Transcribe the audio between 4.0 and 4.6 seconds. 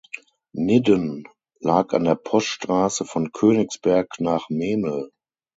nach